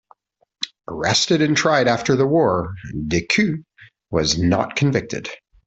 [0.87, 2.73] Arrested and tried after the war,
[3.07, 3.63] Decoux
[4.09, 5.29] was not convicted.